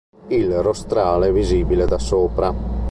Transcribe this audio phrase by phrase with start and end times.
[0.29, 2.51] Il rostrale è visibile da sopra.